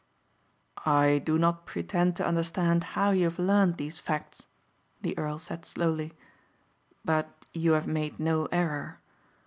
"I 0.83 1.19
do 1.19 1.37
not 1.37 1.67
pretend 1.67 2.15
to 2.15 2.25
understand 2.25 2.83
how 2.97 3.11
you 3.11 3.25
have 3.25 3.37
learned 3.37 3.77
these 3.77 3.99
facts," 3.99 4.47
the 5.03 5.15
earl 5.15 5.37
said 5.37 5.63
slowly, 5.63 6.13
"but 7.05 7.29
you 7.53 7.73
have 7.73 7.85
made 7.85 8.19
no 8.19 8.45
error. 8.47 8.97